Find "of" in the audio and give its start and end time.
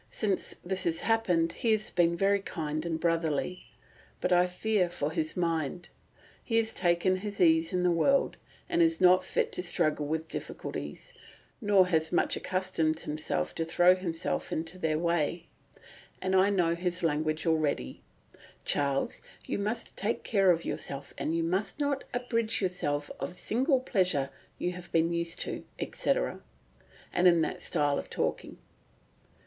20.49-20.65, 23.19-23.33, 27.99-28.09